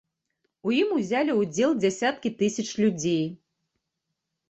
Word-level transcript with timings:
У 0.69 0.73
ім 0.77 0.89
узялі 0.97 1.35
ўдзел 1.41 1.77
дзясяткі 1.83 2.35
тысяч 2.43 2.69
людзей. 2.83 3.25